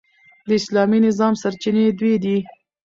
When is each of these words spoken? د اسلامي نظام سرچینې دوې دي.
د 0.47 0.49
اسلامي 0.59 0.99
نظام 1.07 1.33
سرچینې 1.41 1.83
دوې 1.99 2.13
دي. 2.23 2.37